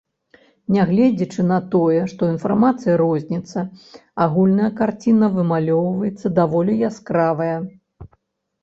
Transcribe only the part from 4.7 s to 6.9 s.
карціна вымалёўваецца даволі